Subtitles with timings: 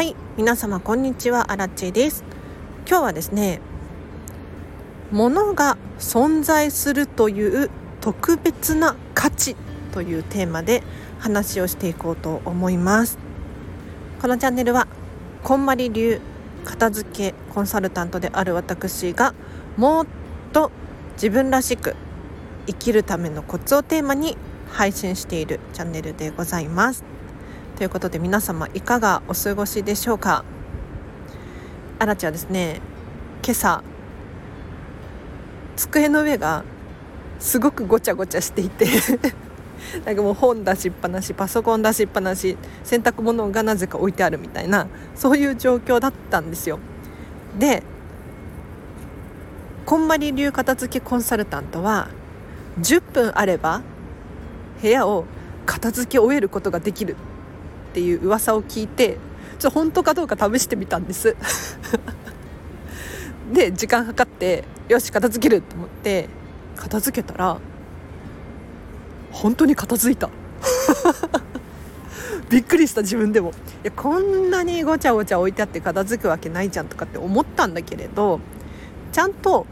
[0.00, 1.52] はい皆様こんにちは。
[1.52, 2.24] アラチです。
[2.88, 3.60] 今日はですね
[5.10, 9.56] 物が存在するという特別な価値
[9.92, 10.82] というテーマで
[11.18, 13.18] 話をしていこうと思います。
[14.22, 14.88] このチャンネルは
[15.44, 16.18] こんまり流
[16.64, 19.34] 片付けコンサルタントである私が
[19.76, 20.06] もっ
[20.54, 20.70] と
[21.16, 21.94] 自分らしく
[22.66, 24.38] 生きるためのコツをテーマに
[24.70, 27.09] 配信しているチャンネルでございます。
[27.80, 30.44] ということで皆様いかがお過ごしでしょうか？
[31.98, 32.78] あらちはですね
[33.42, 33.82] 今朝
[35.76, 36.62] 机の上が
[37.38, 38.86] すごくごちゃごちゃしていて
[40.04, 46.78] なんかもう本出しっぱなしパソコン出しっぱなし洗濯物がなぜか置いてあるみたいなそういう状況だったんですよ。
[47.58, 47.82] で
[49.86, 52.08] こんまり流片付けコンサルタントは
[52.78, 53.80] 10分あれば
[54.82, 55.24] 部屋を
[55.64, 57.16] 片付け終えることができる。
[57.90, 59.18] っていう噂を聞いて
[59.58, 61.36] ちょ本当かどうか試してみたんです。
[63.52, 66.28] で時間計ってよし片付けると思って
[66.76, 67.58] 片付けたら
[69.32, 70.30] 本当に片付いた。
[72.48, 73.50] びっくりした自分でも。
[73.50, 73.52] い
[73.84, 78.40] やこんなにごちゃごちゃ置いてあって片付くわけないじゃんとかって思ったんだけれど
[79.10, 79.66] ちゃんと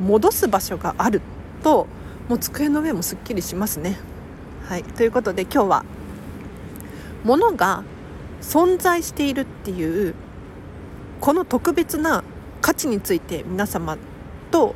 [0.00, 1.20] 戻す場所がある
[1.62, 1.86] と
[2.28, 3.98] もう机の上もすっきりしますね。
[4.66, 4.84] はい。
[4.84, 5.84] ということで今日は
[7.24, 7.84] 物が
[8.40, 10.14] 存在しているっていう
[11.20, 12.24] この特別な
[12.62, 13.98] 価値について皆様
[14.50, 14.74] と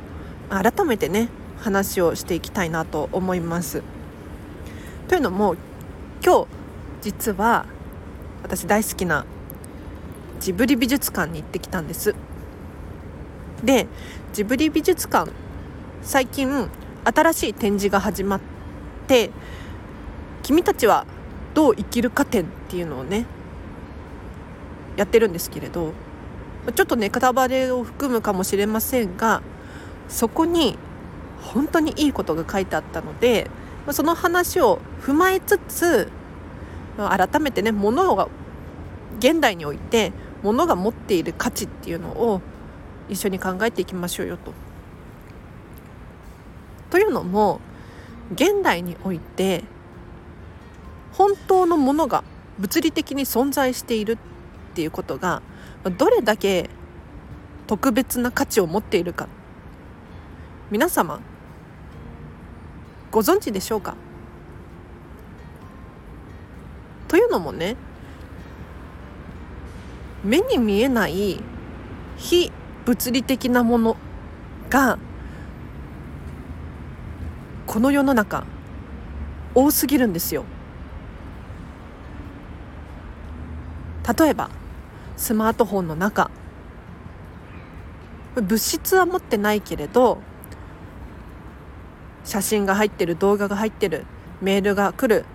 [0.49, 1.29] 改めてね
[1.59, 3.81] 話をしていきたいなと思います。
[5.07, 5.55] というのも
[6.23, 6.47] 今日
[7.01, 7.65] 実は
[8.43, 9.25] 私大好きな
[10.39, 12.15] ジブリ美術館に行ってきたんです。
[13.63, 13.87] で
[14.33, 15.31] ジブリ美術館
[16.03, 16.69] 最近
[17.03, 18.39] 新しい展示が始まっ
[19.07, 19.31] て
[20.43, 21.05] 「君たちは
[21.55, 23.25] どう生きるか展っていうのをね
[24.97, 25.93] やってるんですけれど
[26.75, 29.41] ちょっとね片バレを含むかもしれませんが
[30.07, 30.77] そこに
[31.41, 33.49] 本当にいいことが書いてあったので
[33.91, 36.09] その話を踏まえつつ
[36.97, 38.27] 改めてね物が
[39.19, 40.11] 現代において
[40.43, 42.41] 物が持っている価値っていうのを
[43.09, 44.53] 一緒に考えていきましょうよと。
[46.89, 47.59] というのも
[48.33, 49.63] 現代において
[51.17, 52.23] 本当のものが
[52.59, 54.17] 物理的に存在しているっ
[54.75, 55.41] ていうことが
[55.97, 56.69] どれだけ
[57.67, 59.27] 特別な価値を持っているか
[60.69, 61.19] 皆様
[63.11, 63.95] ご存知でしょうか？
[67.07, 67.77] というのもね
[70.23, 71.39] 目に見えない
[72.17, 72.51] 非
[72.85, 73.95] 物理的なもの
[74.69, 74.97] が
[77.67, 78.45] この世の中
[79.53, 80.43] 多すぎるんですよ。
[84.07, 84.49] 例えば
[85.17, 86.29] スマートフォンの中。
[88.35, 90.17] 物質は持ってないけれど
[92.25, 94.05] 写真が入ってる動画が入ってる
[94.41, 95.25] メールが来る。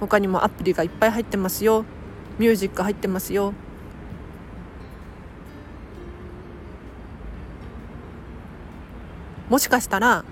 [0.00, 1.84] 他にもアプリがいっぱい入ってますよ。
[2.38, 3.54] ミュージック入ってますよ。
[9.48, 10.24] もしかしたら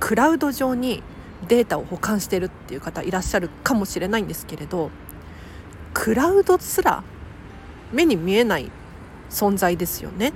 [0.00, 1.02] クラウド上に
[1.46, 4.90] データを保管してるっていう方いらっしゃるかもしれないんですけれど
[5.94, 7.02] クラウドすら
[7.92, 8.70] 目に見えない
[9.30, 10.32] 存在ですよね。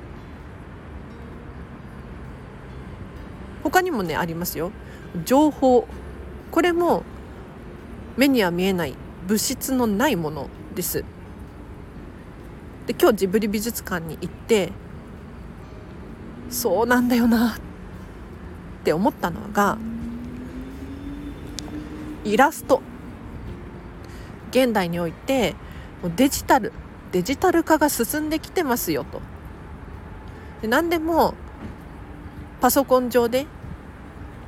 [3.62, 4.70] 他にもねありますよ。
[5.24, 5.86] 情報。
[6.50, 7.02] これも
[8.16, 8.94] 目には見えない
[9.26, 11.04] 物質のないものです。
[12.86, 14.72] で今日ジブリ美術館に行って
[16.48, 17.54] そうなんだよなっ
[18.84, 19.76] て思ったのが
[22.24, 22.80] イラスト。
[24.50, 25.54] 現代において
[26.16, 26.72] デジタル
[27.12, 29.20] デジタル化が進んできてますよと。
[30.62, 31.34] で何でも
[32.60, 33.46] パソコン上で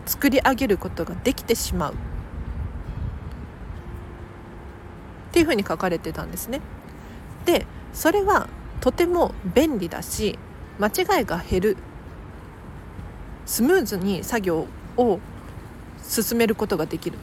[0.07, 1.95] 作り上げることができてしまう。
[1.95, 1.97] っ
[5.33, 6.61] ていうふうに書かれてたんですね。
[7.45, 8.49] でそれは
[8.81, 10.39] とても便利だし
[10.79, 11.77] 間違いが減る。
[13.47, 15.19] スムーズに作業を
[16.03, 17.19] 進めることができる。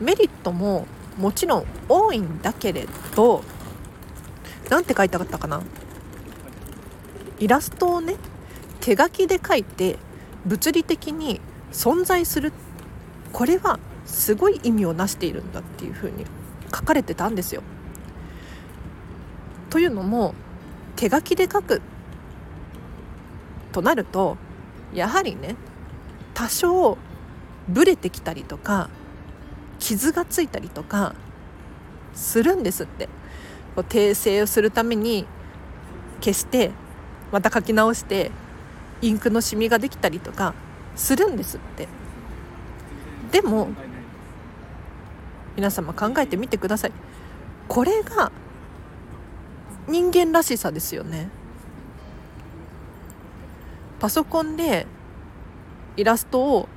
[0.00, 0.86] メリットも
[1.18, 3.42] もちろん多いんだけれど
[4.70, 5.62] 何て書いてあったかな？
[7.38, 8.16] イラストをね
[8.80, 9.98] 手書きで書いて
[10.46, 11.40] 物理的に
[11.72, 12.52] 存在する
[13.32, 16.24] これはすごい意味をなしているんだっていうふうに
[16.74, 17.62] 書かれてたんですよ。
[19.70, 20.34] というのも
[20.96, 21.80] 手書きで書く
[23.72, 24.36] となると
[24.92, 25.56] やはりね
[26.34, 26.98] 多少
[27.68, 28.90] ブレてきたりとか
[29.82, 31.14] 傷がついたりとか
[32.14, 33.08] するんですって。
[33.74, 35.26] こう訂正をするために
[36.20, 36.70] 消して
[37.32, 38.30] また書き直して
[39.00, 40.54] インクのシミができたりとか
[40.94, 41.88] するんですって。
[43.32, 43.70] でも
[45.56, 46.92] 皆様考えてみてください。
[47.66, 48.30] これが
[49.88, 51.28] 人間らしさですよね。
[53.98, 54.86] パソコンで
[55.96, 56.68] イラストを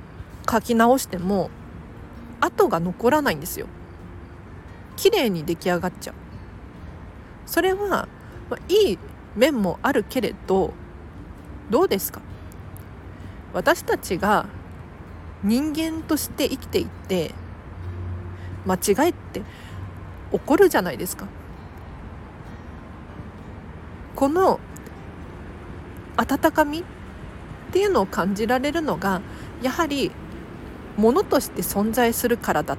[0.46, 1.50] 描き直しても
[2.40, 3.66] 跡が残らないんですよ。
[4.96, 6.14] 綺麗に出来上がっちゃう。
[7.46, 8.08] それは、
[8.50, 8.98] まあ、いい
[9.34, 10.72] 面もあるけれど
[11.70, 12.20] どうですか？
[13.52, 14.46] 私たちが
[15.42, 17.32] 人間として生きていって
[18.66, 19.42] 間違いって
[20.32, 21.26] 起こるじゃないですか。
[24.14, 24.60] この
[26.16, 26.82] 温かみっ
[27.70, 29.20] ていうのを感じられるのが
[29.62, 30.10] やはり
[30.96, 32.78] ものとして存在するからだっ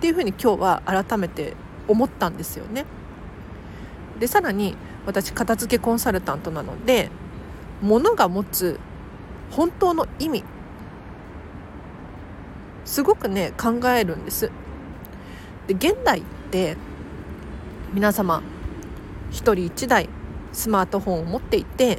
[0.00, 1.54] ていうふうに今日は改めて
[1.88, 2.84] 思ったんですよね。
[4.18, 7.10] でさらに私片付けコンサルタントなので
[7.82, 8.80] 物が持つ
[9.50, 10.44] 本当の意味
[12.84, 14.50] すごくね考えるんです。
[15.66, 16.76] で現代って
[17.92, 18.42] 皆様
[19.30, 20.08] 1人1台
[20.52, 21.98] スマートフォンを持っていて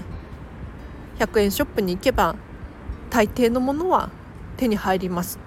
[1.19, 2.35] 100円ショップに行けば
[3.09, 4.09] 大抵のものは
[4.57, 5.39] 手に入ります。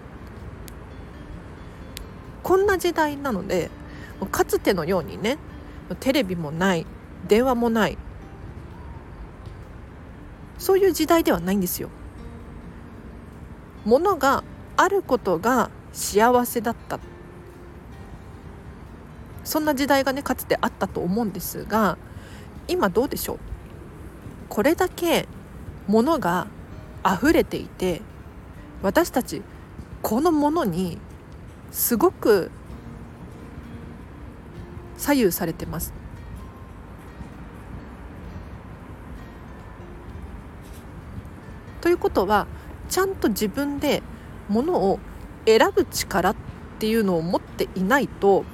[2.42, 3.70] こんな時代なので
[4.32, 5.38] かつてのようにね
[6.00, 6.86] テレビもない
[7.28, 7.98] 電話もない
[10.58, 11.90] そういう時代ではないんですよ。
[13.84, 14.44] ものが
[14.76, 16.98] あることが幸せだった。
[19.42, 21.98] そんな時代がねかつてあったと思うんですが
[22.68, 23.38] 今どうでしょう？
[24.48, 25.26] これだけ
[25.88, 26.46] ものが
[27.04, 28.02] 溢れていて
[28.82, 29.42] 私たち
[30.02, 30.98] このものに
[31.70, 32.50] すごく
[34.96, 35.92] 左右されてます。
[41.80, 42.46] ということは
[42.88, 44.02] ちゃんと自分で
[44.48, 44.98] ものを
[45.46, 46.36] 選ぶ力っ
[46.78, 48.44] ていうのを持っていないと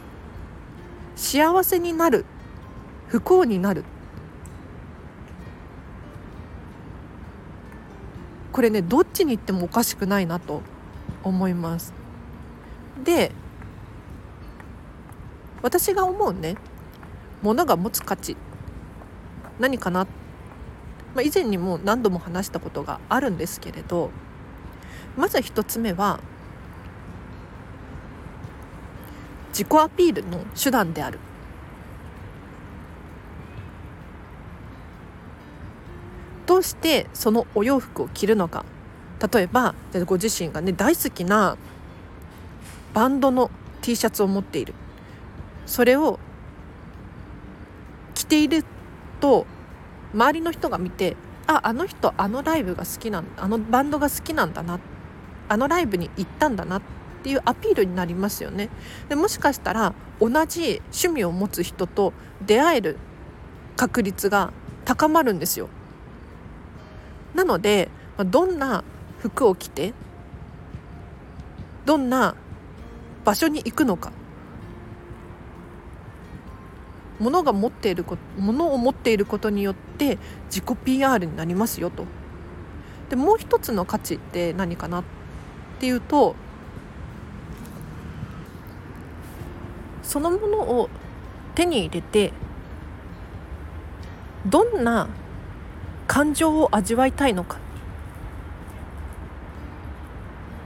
[1.16, 2.24] 幸せになる
[3.08, 3.84] 不幸になる
[8.56, 10.62] これねどっちに行ってもおかしくないなと
[11.22, 11.92] 思います。
[13.04, 13.30] で
[15.60, 16.56] 私が思うね
[17.42, 18.34] ものが持つ価値
[19.58, 20.06] 何かな
[21.14, 24.10] まあ、以前にも何度も話したことがあるんですけれど
[25.18, 26.20] まず1つ目は
[29.48, 31.18] 自己アピールの手段である。
[36.56, 38.64] どうしてそのお洋服を着るのか。
[39.30, 39.74] 例えば
[40.06, 41.58] ご自身がね大好きな
[42.94, 43.50] バンドの
[43.82, 44.72] T シャツを持っている。
[45.66, 46.18] それを
[48.14, 48.64] 着ている
[49.20, 49.46] と
[50.14, 51.14] 周りの人が見て
[51.46, 54.80] ああの人あのライブが好きなんあのバンドが好きなんだな
[55.50, 56.82] あのライブに行ったんだなっ
[57.22, 58.70] ていうアピールになりますよね。
[59.10, 62.14] でもしかしたら同じ趣味を持つ人と
[62.46, 62.96] 出会える
[63.76, 64.54] 確率が
[64.86, 65.68] 高まるんですよ。
[67.36, 68.82] なのでどんな
[69.18, 69.92] 服を着て
[71.84, 72.34] どんな
[73.24, 74.10] 場所に行くのか。
[77.18, 80.18] 物が持っていること物を持っていることによって
[80.50, 82.04] 自己 PR になりますよと。
[83.08, 85.04] でもう一つの価値って何かなっ
[85.78, 86.34] ていうと
[90.02, 90.90] そのものを
[91.54, 92.32] 手に入れて
[94.46, 95.08] どんな
[96.06, 97.58] 感情を味わいたいのか？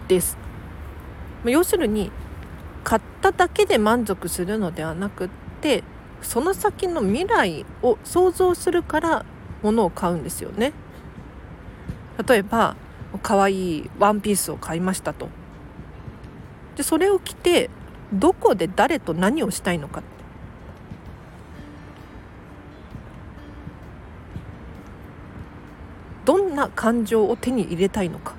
[0.09, 0.37] です。
[1.44, 2.11] 要するに
[2.85, 5.28] 買っただけで満足するのではなくっ
[5.61, 5.85] て
[6.23, 9.25] その先の未来を想像するから
[9.62, 10.73] 物を買うんですよね。
[12.26, 12.76] 例えば
[13.23, 15.28] 可愛いワンピースを買いましたと。
[16.76, 17.70] でそれを着て
[18.12, 20.02] どこで誰と何をしたいのか。
[26.60, 28.34] な感情を手に入れたいのか。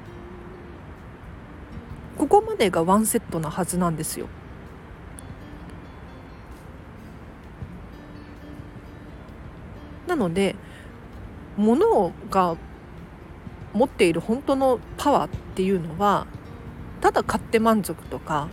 [2.18, 4.28] ここまでがワンセットなはずなんですよ。
[10.08, 10.56] なので
[11.58, 12.58] 物が
[13.74, 16.28] 持っている本当のパワーっていうのは
[17.00, 18.50] ただ買って満足とか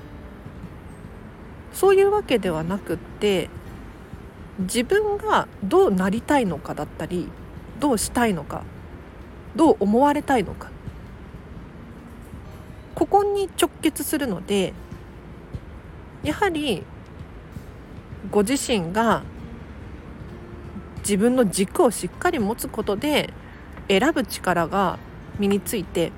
[1.73, 3.51] そういうわけではなくって
[4.61, 7.29] 自分がどうなりたいのかだったり
[7.81, 8.63] どうしたいのか
[9.57, 10.71] どう思われたいのか。
[12.95, 14.73] ここに直結するので
[16.25, 16.83] やはり
[18.31, 19.23] ご自身が
[20.99, 23.33] 自分の軸をしっかり持つことで
[23.89, 24.99] 選ぶ力が
[25.39, 26.11] 身について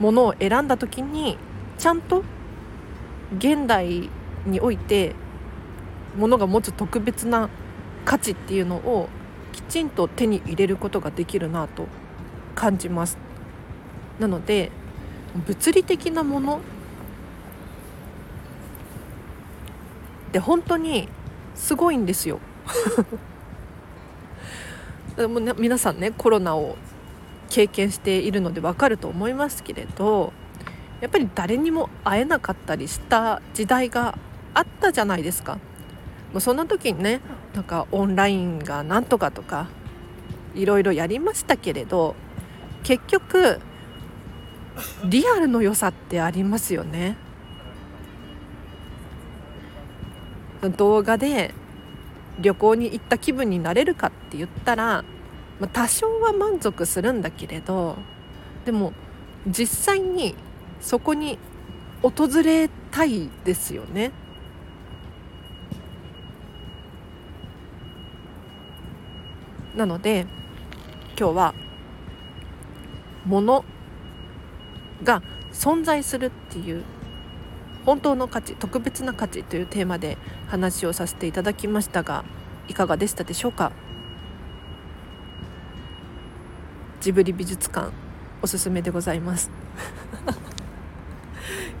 [0.00, 1.36] ものを選んだ時に
[1.78, 2.24] ちゃんと
[3.36, 4.08] 現代
[4.46, 5.14] において
[6.16, 7.50] ものが持つ特別な
[8.04, 9.08] 価値っていうのを
[9.52, 11.86] きちんと手に入れることができるなと
[12.54, 13.18] 感じます。
[14.18, 14.70] なので
[15.46, 16.60] 物理的なもの
[20.28, 21.08] って本当に
[21.54, 22.40] すごいんですよ。
[25.28, 26.76] もね、皆さんねコロナを
[27.50, 30.32] 経験しているので分かると思いますけれど
[31.02, 34.16] やっぱり誰にも会えなかったりした時代が
[34.54, 35.58] あったじゃないですか。
[36.32, 37.20] もうそんな時にね
[37.54, 39.68] なんかオンラインがなんとかとか
[40.54, 42.14] いろいろやりましたけれど
[42.82, 43.60] 結局
[45.04, 47.16] リアルの良さってありますよね
[50.76, 51.52] 動画で
[52.40, 55.04] 旅行に行った気分になれるかって言ったら、
[55.60, 57.96] まあ、多少は満足するんだけれど
[58.64, 58.92] でも
[59.46, 60.34] 実際に
[60.80, 61.38] そこに
[62.02, 64.10] 訪れたいですよね。
[69.76, 70.26] なので
[71.18, 71.54] 今日は
[73.24, 73.64] 物
[75.02, 76.84] が存在するっていう
[77.84, 80.16] 本当の価値特別な価値というテーマで
[80.48, 82.24] 話をさせていただきましたが
[82.68, 83.72] いかがでしたでしょうか？
[87.00, 87.90] ジブリ美術館
[88.40, 89.50] おすすめでございます。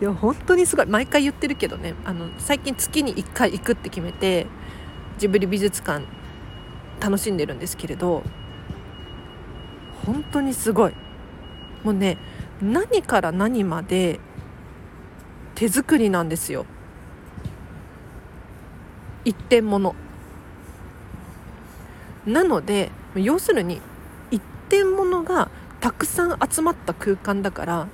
[0.00, 0.86] いや本当にすごい。
[0.86, 4.48] 毎回言ってるけどねあの最近月に1回行くって決めて
[5.18, 6.04] ジブリ美術館
[7.02, 8.22] 楽しんでるんですけれど
[10.06, 10.94] 本当にすごい。
[11.82, 12.16] もうね
[12.60, 14.20] 何から何まで
[15.56, 16.64] 手作りなんですよ。
[19.24, 19.94] 一点物。
[22.24, 23.80] なので要するに
[24.30, 27.88] 一点物がたくさん集まった空間だから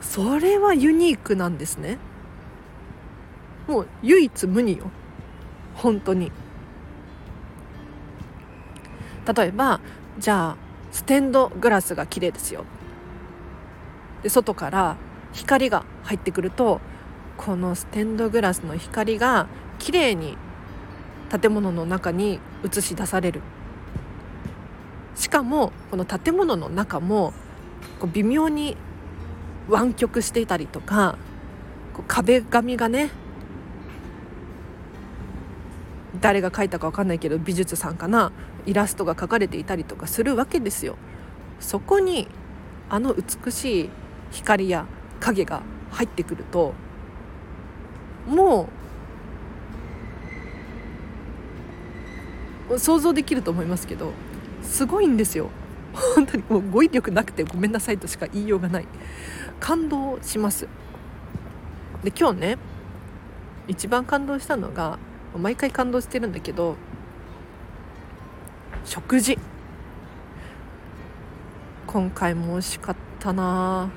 [0.00, 1.98] それはユニークなんですね。
[3.68, 4.90] もう唯一無二よ。
[5.74, 6.32] 本当に。
[9.26, 9.80] 例えば
[10.18, 10.56] じゃあ
[10.92, 12.64] ステンドグラスが綺麗ですよ。
[14.22, 14.96] で外から
[15.32, 16.80] 光が入ってくると
[17.36, 19.46] このステンドグラスの光が
[19.78, 20.36] 綺麗に
[21.30, 23.40] 建物の中に映し出される。
[25.14, 27.32] しかもこの建物の中も
[27.98, 28.76] こう微妙に
[29.68, 31.16] 湾曲していたりとか
[31.94, 33.10] こう壁紙がね
[36.20, 38.32] 誰が描いたか分かんないけど美術さんかな
[38.66, 40.96] イラストが描かれていたりとかするわけですよ。
[41.60, 42.28] そこに
[42.88, 43.90] あの美しい
[44.30, 44.86] 光や
[45.20, 46.74] 影が入ってくると
[48.26, 48.68] も
[52.70, 54.12] う想像できると思いますけど
[54.62, 55.50] すごいんですよ。
[55.92, 58.86] 本当にもう語彙力なくてごめんなさいとしか言いようがない。
[59.58, 60.68] 感動します。
[62.04, 62.58] で今日ね
[63.68, 64.98] 一番感動したのが
[65.38, 66.76] 毎回感動してるんだけど
[68.84, 69.38] 食事。
[71.86, 73.90] 今回も美味しかったな。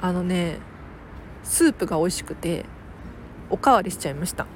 [0.00, 0.58] あのね
[1.42, 2.64] スープが美味しくて
[3.50, 4.46] おかわりしちゃいました。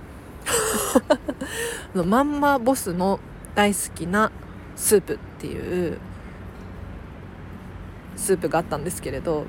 [1.95, 3.21] まんまボスの
[3.55, 4.33] 大好きな
[4.77, 5.99] スープっていう
[8.17, 9.45] スープがあったんですけれど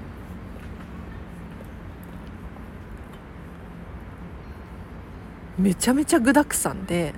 [5.57, 7.13] めちゃめちゃ具だくさんで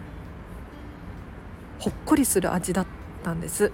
[1.80, 2.88] ほっこりする味だっ
[3.24, 3.72] たんです。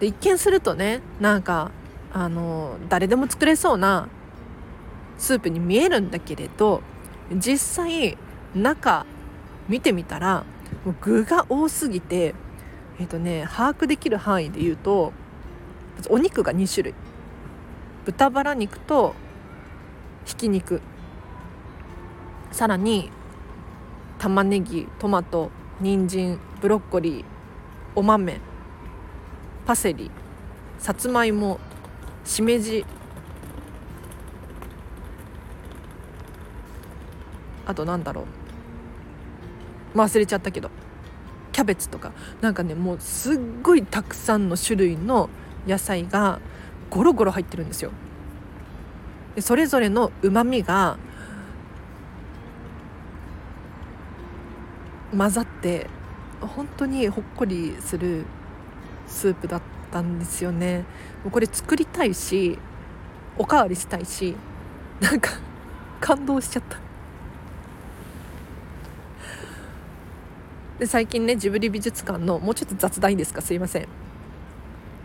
[0.00, 1.70] で一見するとねなんか
[2.12, 4.08] あの誰でも作れそうな
[5.18, 6.82] スープに見えるんだけれど
[7.32, 8.18] 実際
[8.54, 9.06] 中
[9.68, 10.44] 見てみたら
[10.84, 12.34] もう具が多すぎて
[12.98, 15.12] えっ、ー、とね把握できる範囲で言うと
[16.08, 16.94] お肉が2種類。
[18.04, 19.14] 豚バラ肉と
[20.26, 20.82] ひき肉。
[22.54, 23.10] さらに
[24.16, 27.24] 玉ねぎトマト人参ブロッコリー
[27.96, 28.38] お豆
[29.66, 30.08] パセリ
[30.78, 31.58] さつまいも
[32.24, 32.86] しめじ
[37.66, 38.24] あとなんだろ
[39.96, 39.98] う。
[39.98, 40.70] 忘れちゃったけど
[41.50, 42.12] キャベツとか。
[42.40, 45.28] なんかねもうすっごいたくさんの種類の
[45.66, 46.38] 野菜が
[46.88, 47.90] ゴロゴロ入ってるんですよ。
[49.34, 50.98] でそれぞれのうまみが
[55.16, 55.86] 混ざって
[56.40, 58.24] 本当にほっこりする
[59.06, 60.78] スープだったんですよね。
[61.22, 62.58] もうこれ作りたいし
[63.38, 64.34] おかわりしたいし
[65.00, 65.30] なんか
[66.00, 66.78] 感動しちゃった。
[70.78, 73.40] で最近ねジブリ美術館のもうちょっと雑談いいですか？
[73.40, 73.88] すいません。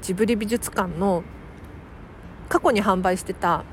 [0.02, 1.24] ジブリ美術館の
[2.48, 3.64] 過去に販売してた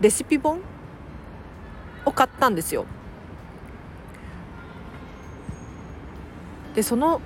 [0.00, 0.60] レシピ本
[2.04, 2.86] を買ったんですよ。
[6.78, 7.20] でその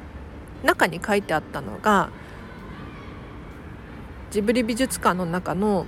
[0.65, 2.09] 中に書いてあったのが
[4.31, 5.85] ジブリ美術館の中の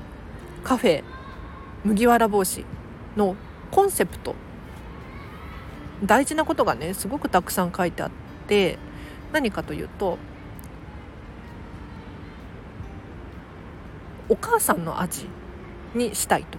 [0.62, 1.02] カフェ
[1.83, 2.66] 麦わら帽子
[3.16, 3.37] の
[3.71, 4.35] コンセプト
[6.04, 8.11] 大事なことがねすごくたくさん書いてあっ
[8.49, 8.78] て
[9.33, 10.18] 何かというと
[14.28, 15.26] お母さんの味
[15.94, 16.59] にしたいと。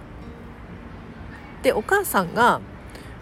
[1.62, 2.60] でお母さんが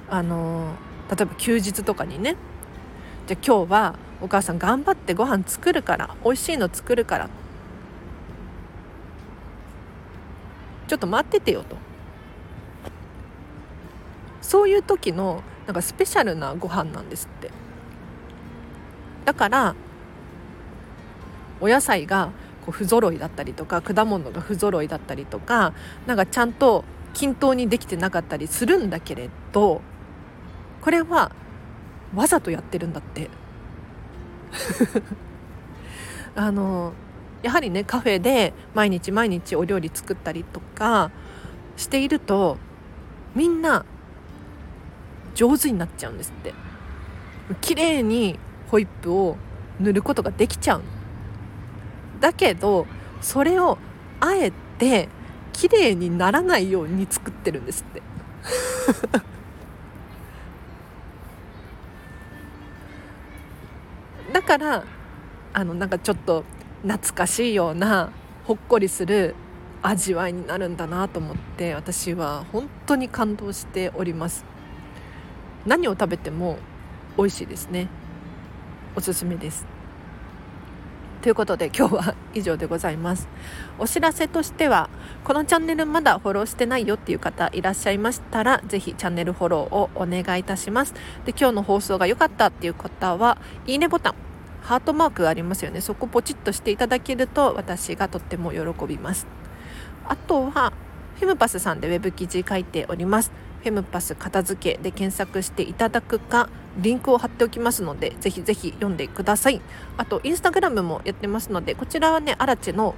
[0.08, 0.72] あの
[1.10, 2.36] 例えば休日とかにね
[3.26, 7.28] じゃあ今日はお母さん頑張ってご飯作るから美味しいの作るから。
[10.86, 11.76] ちょっと待っててよと。
[14.42, 17.50] そういう時のなんかスペシャルなご飯なんですって。
[19.24, 19.74] だから
[21.60, 22.30] お野菜が
[22.64, 25.72] こう不揃いだったりとか果物が不揃いだったりとか
[26.06, 29.80] なんかちゃんと均等にできてなかったりするんだけれど
[30.82, 31.32] これは
[32.14, 33.30] わざとやってるんだって。
[36.36, 36.92] あの
[37.42, 41.10] やはりねカフェで毎日毎日お料理作ったりとか
[41.76, 42.56] していると
[43.34, 43.84] みんな
[45.34, 46.54] 上手になっちゃうんですって。
[47.60, 48.38] 綺麗に
[48.70, 49.36] ホイップを
[49.80, 50.82] 塗ることができちゃう。
[52.20, 52.86] だけど
[53.20, 53.76] それを
[54.20, 55.08] あえて
[55.52, 58.02] 綺麗にならないように作ってるんですって。
[64.54, 64.84] から
[65.52, 66.44] あのなんかちょっと
[66.82, 68.12] 懐かしいような
[68.44, 69.34] ほっこりする
[69.82, 74.44] 味わいになるんだなと思って私は本当に感動しております。
[75.66, 76.58] 何を食べても
[77.16, 77.88] 美味しいですね。
[78.94, 79.66] おすすめです。
[81.20, 83.28] ということで今日は以上でございます。
[83.78, 84.88] お知らせとしては
[85.24, 90.94] このチャンネルまだフォローしてないよっていう方いらっしゃいましたらぜひチャンネルフォローをお願いいたします。
[91.24, 94.23] で今日の放送が良かったっていう方はいいねボタン
[94.64, 95.82] ハートマークがありますよね。
[95.82, 99.26] そこポチッとしていただけると私がとっても喜びます。
[100.08, 100.72] あとは
[101.16, 103.30] フェムパスさんでウェブ記事書いております。
[103.60, 106.48] フェムパス片付けで検索していただくか
[106.78, 109.60] リンクを貼っておきますのでぜひぜひ読んでください。
[109.98, 112.94] あとインスタグラムもやってますのでこちらはねアラチの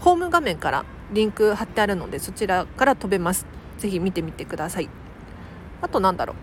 [0.00, 3.46] ホーム画面からリンク貼ってあるのでそちらから飛べます。
[3.78, 4.88] ぜひ見てみてください。
[5.82, 6.36] あとなんだろう。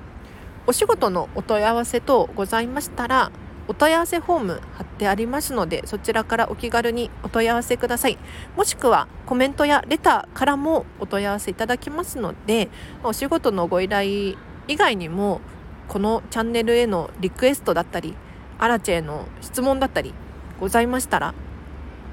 [0.68, 3.32] お仕事のお問い合わせ等ございましたら
[3.68, 8.18] お問い合わせフォーム貼ってありますのでそちらからお気軽にお問い合わせください
[8.58, 12.70] もしくはコメントやレターからもお問い合わせいただきますので
[13.04, 14.36] お仕事のご依頼
[14.68, 15.42] 以外にも
[15.88, 18.16] このチャンネルへのリクエストだったり
[18.58, 20.14] アラチェへの質問だったり
[20.60, 21.34] ございましたら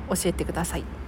[0.08, 0.99] 教えてください。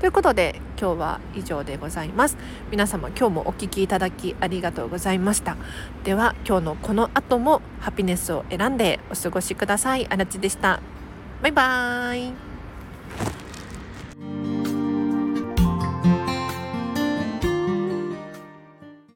[0.00, 2.38] ということで今日は以上でございます。
[2.70, 5.58] 皆様今日もお聴きいただきありがとうございました。
[6.04, 10.06] では今日のこの後もハピネスを選んでお過ごしください。
[10.08, 10.80] あらちでした。
[11.42, 12.49] バイバーイ。